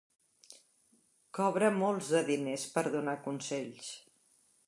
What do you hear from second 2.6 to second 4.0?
per donar consells.